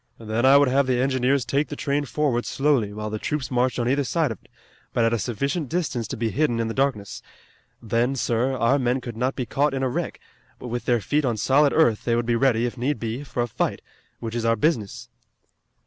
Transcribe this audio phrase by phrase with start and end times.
[0.17, 3.77] Then I would have the engineers take the train forward slowly, while the troops marched
[3.77, 4.49] on either side of it,
[4.93, 7.21] but at a sufficient distance to be hidden in the darkness.
[7.83, 10.19] Then, sir, our men could not be caught in a wreck,
[10.57, 13.43] but with their feet on solid earth they would be ready, if need be, for
[13.43, 13.83] a fight,
[14.19, 15.07] which is our business."